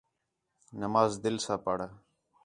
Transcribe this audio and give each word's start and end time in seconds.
نماز 0.81 1.11
دِل 1.23 1.35
ساں 1.45 1.57
پڑھ 1.65 1.83